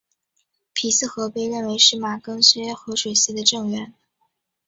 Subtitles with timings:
[0.73, 3.93] 皮斯河被认为是马更些河水系的正源。